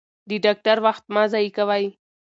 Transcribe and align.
د 0.29 0.31
ډاکټر 0.45 0.77
وخت 0.85 1.03
مه 1.13 1.23
ضایع 1.31 1.51
کوئ. 1.57 1.85